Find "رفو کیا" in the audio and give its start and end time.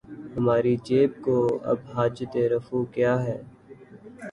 2.51-3.13